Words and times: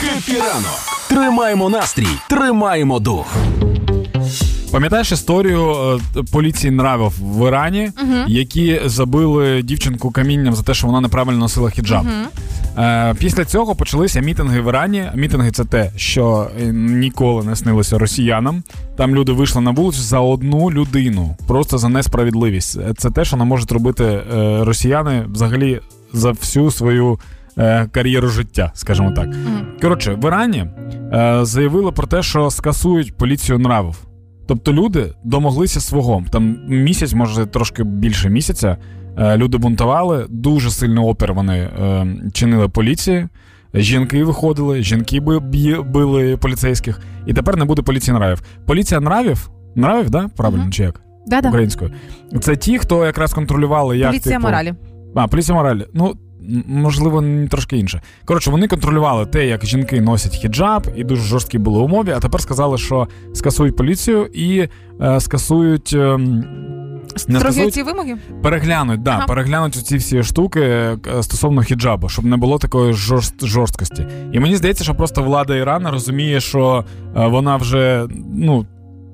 Happy 0.00 0.38
ранок! 0.40 0.78
Тримаємо 1.08 1.68
настрій, 1.68 2.06
тримаємо 2.28 2.98
дух. 2.98 3.26
Пам'ятаєш 4.72 5.12
історію 5.12 5.70
е, 6.16 6.22
поліції 6.32 6.70
нравів 6.72 7.12
в 7.20 7.48
Ірані, 7.48 7.90
які 8.26 8.80
забили 8.84 9.62
дівчинку 9.62 10.10
камінням 10.10 10.54
за 10.54 10.62
те, 10.62 10.74
що 10.74 10.86
вона 10.86 11.00
неправильно 11.00 11.38
носила 11.38 11.70
хіджаб. 11.70 12.06
Е, 12.78 13.14
Після 13.18 13.44
цього 13.44 13.74
почалися 13.74 14.20
мітинги 14.20 14.60
в 14.60 14.68
Ірані. 14.68 15.04
Мітинги 15.14 15.50
це 15.50 15.64
те, 15.64 15.90
що 15.96 16.50
е, 16.60 16.64
ніколи 16.72 17.44
не 17.44 17.56
снилося 17.56 17.98
росіянам. 17.98 18.62
Там 18.96 19.14
люди 19.14 19.32
вийшли 19.32 19.60
на 19.60 19.70
вулицю 19.70 20.00
за 20.02 20.20
одну 20.20 20.70
людину, 20.70 21.36
просто 21.46 21.78
за 21.78 21.88
несправедливість. 21.88 22.78
Це 22.98 23.10
те, 23.10 23.24
що 23.24 23.36
не 23.36 23.44
можуть 23.44 23.72
робити 23.72 24.04
е, 24.04 24.24
росіяни 24.64 25.24
взагалі 25.32 25.80
за 26.12 26.30
всю 26.30 26.70
свою 26.70 27.18
е, 27.58 27.86
кар'єру 27.92 28.28
життя, 28.28 28.70
скажімо 28.74 29.12
так. 29.16 29.28
Коротше, 29.82 30.14
в 30.14 30.24
Ірані 30.26 30.66
е, 31.12 31.38
заявили 31.42 31.92
про 31.92 32.06
те, 32.06 32.22
що 32.22 32.50
скасують 32.50 33.16
поліцію 33.16 33.58
нравів. 33.58 34.06
Тобто 34.48 34.72
люди 34.72 35.12
домоглися 35.24 35.80
свого. 35.80 36.24
Там 36.30 36.56
місяць, 36.68 37.12
може 37.14 37.46
трошки 37.46 37.84
більше 37.84 38.28
місяця. 38.30 38.76
е, 39.18 39.36
Люди 39.36 39.58
бунтували, 39.58 40.26
дуже 40.28 40.70
сильний 40.70 41.04
опір 41.04 41.32
вони 41.34 41.58
е, 41.58 42.06
чинили 42.32 42.68
поліції. 42.68 43.26
Жінки 43.74 44.24
виходили, 44.24 44.82
жінки 44.82 45.20
били 45.84 46.36
поліцейських, 46.36 47.00
і 47.26 47.32
тепер 47.34 47.56
не 47.56 47.64
буде 47.64 47.82
поліції 47.82 48.14
нравів. 48.16 48.42
Поліція 48.66 49.00
нравів, 49.00 49.50
нравів, 49.76 50.10
да? 50.10 50.28
Правильно, 50.36 50.62
Мгм. 50.62 50.72
чи 50.72 50.82
як? 50.82 51.00
Да-да. 51.26 51.48
Українською. 51.48 51.90
Це 52.40 52.56
ті, 52.56 52.78
хто 52.78 53.06
якраз 53.06 53.32
контролювали, 53.34 53.98
як 53.98 54.10
Поліція 54.10 54.34
типу, 54.36 54.46
моралі. 54.46 54.74
а, 55.14 55.26
поліція 55.28 55.56
моралі. 55.56 55.86
Ну, 55.94 56.14
можливо, 56.66 57.24
трошки 57.50 57.76
інше. 57.76 58.02
Коротше, 58.24 58.50
вони 58.50 58.68
контролювали 58.68 59.26
те, 59.26 59.46
як 59.46 59.66
жінки 59.66 60.00
носять 60.00 60.36
хіджаб, 60.36 60.86
і 60.96 61.04
дуже 61.04 61.22
жорсткі 61.22 61.58
були 61.58 61.80
умови, 61.80 62.12
а 62.16 62.20
тепер 62.20 62.40
сказали, 62.40 62.78
що 62.78 63.08
скасують 63.34 63.76
поліцію 63.76 64.26
і 64.34 64.68
е, 65.00 65.20
скасують. 65.20 65.92
ем, 65.92 66.44
не 67.28 67.40
скасують, 67.40 67.74
ці 67.74 67.82
вимоги? 67.82 68.16
переглянуть, 68.42 69.02
да, 69.02 69.10
Ага. 69.10 69.26
переглянуть 69.26 69.74
ці 69.74 69.96
всі 69.96 70.22
штуки 70.22 70.60
е, 70.60 70.98
стосовно 71.20 71.62
хіджабу, 71.62 72.08
щоб 72.08 72.24
не 72.24 72.36
було 72.36 72.58
такої 72.58 72.92
жорст, 72.92 73.46
жорсткості. 73.46 74.06
І 74.32 74.40
мені 74.40 74.56
здається, 74.56 74.84
що 74.84 74.94
просто 74.94 75.22
влада 75.22 75.56
Ірана 75.56 75.90
розуміє, 75.90 76.40
що 76.40 76.84
е, 77.16 77.26
вона 77.26 77.56
вже 77.56 78.06
ну, 78.34 78.66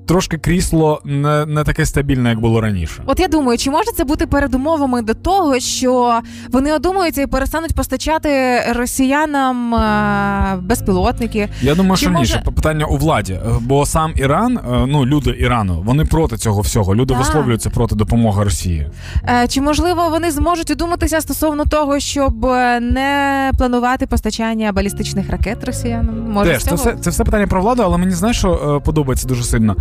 трошки 0.05 0.37
крісло 0.37 1.01
не, 1.05 1.45
не 1.45 1.63
таке 1.63 1.85
стабільне, 1.85 2.29
як 2.29 2.39
було 2.39 2.61
раніше. 2.61 3.03
От 3.05 3.19
я 3.19 3.27
думаю, 3.27 3.57
чи 3.57 3.71
може 3.71 3.91
це 3.97 4.03
бути 4.03 4.27
передумовами 4.27 5.01
до 5.01 5.13
того, 5.13 5.59
що 5.59 6.19
вони 6.51 6.73
одумаються 6.73 7.21
і 7.21 7.27
перестануть 7.27 7.75
постачати 7.75 8.61
росіянам 8.75 9.75
е, 9.75 10.55
безпілотники? 10.61 11.49
Я 11.61 11.75
думаю, 11.75 11.95
Чи 11.95 12.01
що 12.01 12.09
ні, 12.09 12.15
може- 12.17 12.39
що 12.43 12.51
питання 12.51 12.85
у 12.85 12.97
владі. 12.97 13.39
Бо 13.61 13.85
сам 13.85 14.13
Іран, 14.15 14.57
е, 14.57 14.85
ну 14.87 15.05
люди 15.05 15.35
Ірану, 15.39 15.81
вони 15.85 16.05
проти 16.05 16.37
цього 16.37 16.61
всього. 16.61 16.95
Люди 16.95 17.13
Так. 17.13 17.23
висловлюються 17.23 17.69
проти 17.69 17.95
допомоги 17.95 18.43
Росії. 18.43 18.89
Е, 19.29 19.47
Чи 19.47 19.61
можливо 19.61 20.09
вони 20.09 20.31
зможуть 20.31 20.71
одуматися 20.71 21.21
стосовно 21.21 21.65
того, 21.65 21.99
щоб 21.99 22.45
е, 22.45 22.79
не 22.79 23.51
планувати 23.57 24.07
постачання 24.07 24.71
балістичних 24.71 25.29
ракет 25.29 25.63
росіянам? 25.63 26.31
Може 26.31 26.51
Теж 26.51 26.63
це 26.63 26.75
все, 26.75 26.95
це 27.01 27.09
все 27.09 27.23
питання 27.23 27.47
про 27.47 27.61
владу, 27.61 27.81
але 27.85 27.97
мені 27.97 28.11
знаєш, 28.11 28.37
що 28.37 28.77
е, 28.81 28.85
подобається 28.85 29.27
дуже 29.27 29.43
сильно. 29.43 29.75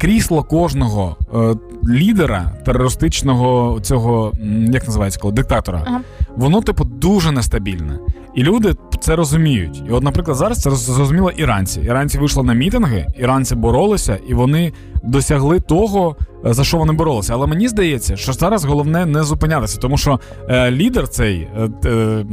Крісло 0.00 0.42
кожного 0.42 1.16
е, 1.34 1.54
лідера 1.88 2.52
терористичного 2.64 3.80
цього, 3.80 4.32
як 4.72 4.86
називається 4.86 5.20
коли 5.20 5.34
диктатора, 5.34 5.82
Ага. 5.86 6.00
воно, 6.36 6.60
типу, 6.60 6.84
дуже 6.84 7.32
нестабільне. 7.32 7.98
І 8.34 8.42
люди 8.42 8.74
це 9.00 9.16
розуміють. 9.16 9.82
І 9.88 9.92
от, 9.92 10.02
наприклад, 10.04 10.36
зараз 10.36 10.58
це 10.62 10.70
роз- 10.70 10.74
зрозуміло 10.94 11.30
іранці. 11.30 11.80
Іранці 11.80 12.18
вийшли 12.18 12.42
на 12.42 12.52
мітинги, 12.52 13.06
іранці 13.18 13.54
боролися, 13.54 14.18
і 14.28 14.34
вони 14.34 14.72
досягли 15.02 15.60
того, 15.60 16.16
е, 16.46 16.54
за 16.54 16.64
що 16.64 16.76
вони 16.78 16.92
боролися. 16.92 17.34
Але 17.34 17.46
мені 17.46 17.68
здається, 17.68 18.16
що 18.16 18.32
зараз 18.32 18.64
головне 18.64 19.06
не 19.06 19.22
зупинятися, 19.24 19.78
тому 19.80 19.98
що 19.98 20.20
е, 20.48 20.70
лідер 20.70 21.08
цей. 21.08 21.48
Е, 21.56 21.68
е, 21.84 22.26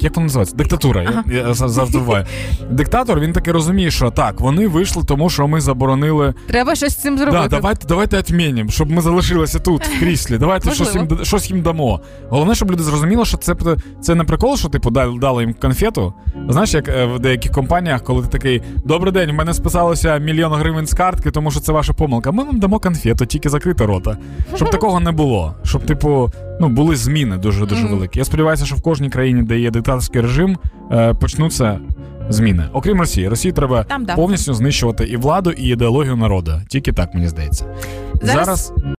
як 0.00 0.16
воно 0.16 0.24
називається? 0.24 0.56
Диктатура. 0.56 1.04
Ага. 1.08 1.24
Я, 1.30 1.38
я 1.38 1.54
завжди 1.54 1.98
буваю. 1.98 2.26
Диктатор 2.70 3.20
він 3.20 3.32
таки 3.32 3.52
розуміє, 3.52 3.90
що 3.90 4.10
так, 4.10 4.40
вони 4.40 4.68
вийшли, 4.68 5.02
тому 5.06 5.30
що 5.30 5.48
ми 5.48 5.60
заборонили. 5.60 6.34
Треба 6.46 6.74
щось 6.74 6.92
з 6.92 6.96
цим 6.96 7.18
зробити. 7.18 7.38
Да, 7.42 7.48
давайте, 7.48 7.86
давайте 7.88 8.18
відмінимо, 8.18 8.70
щоб 8.70 8.90
ми 8.90 9.02
залишилися 9.02 9.58
тут, 9.58 9.86
в 9.86 10.00
кріслі. 10.00 10.38
Давайте 10.38 10.70
щось 10.70 10.94
їм, 10.94 11.08
щось 11.22 11.50
їм 11.50 11.62
дамо. 11.62 12.00
Головне, 12.28 12.54
щоб 12.54 12.70
люди 12.70 12.82
зрозуміли, 12.82 13.24
що 13.24 13.36
це, 13.36 13.56
це 14.00 14.14
не 14.14 14.24
прикол, 14.24 14.56
що 14.56 14.68
типу 14.68 14.90
дали, 14.90 15.18
дали 15.18 15.42
їм 15.42 15.54
конфету. 15.54 16.14
Знаєш, 16.48 16.74
як 16.74 16.88
е, 16.88 17.06
в 17.06 17.18
деяких 17.18 17.52
компаніях, 17.52 18.02
коли 18.02 18.22
ти 18.22 18.28
такий 18.28 18.62
добрий 18.84 19.12
день, 19.12 19.30
в 19.30 19.34
мене 19.34 19.54
списалося 19.54 20.18
мільйон 20.18 20.52
гривень 20.52 20.86
з 20.86 20.94
картки, 20.94 21.30
тому 21.30 21.50
що 21.50 21.60
це 21.60 21.72
ваша 21.72 21.92
помилка. 21.92 22.32
Ми 22.32 22.44
вам 22.44 22.58
дамо 22.58 22.78
конфету, 22.78 23.26
тільки 23.26 23.48
закрити 23.48 23.86
рота. 23.86 24.16
Щоб 24.56 24.70
такого 24.70 25.00
не 25.00 25.12
було. 25.12 25.54
Щоб, 25.64 25.86
типу, 25.86 26.30
ну 26.62 26.68
були 26.68 26.96
зміни 26.96 27.36
дуже 27.36 27.66
дуже 27.66 27.86
великі. 27.86 28.18
Я 28.18 28.24
сподіваюся, 28.24 28.66
що 28.66 28.76
в 28.76 28.82
кожній 28.82 29.10
країні, 29.10 29.42
де 29.42 29.58
є 29.58 29.70
диктаторський 29.70 30.20
режим, 30.20 30.58
е, 30.92 31.14
почнуться. 31.14 31.78
Зміни, 32.28 32.64
окрім 32.72 32.98
Росії, 33.00 33.28
Росії 33.28 33.52
треба 33.52 33.84
Там, 33.84 34.04
да. 34.04 34.14
повністю 34.14 34.54
знищувати 34.54 35.04
і 35.04 35.16
владу, 35.16 35.50
і 35.50 35.62
ідеологію 35.62 36.16
народу. 36.16 36.52
Тільки 36.68 36.92
так 36.92 37.14
мені 37.14 37.28
здається. 37.28 37.64
Зараз- 38.22 38.34
Зараз 38.46 38.72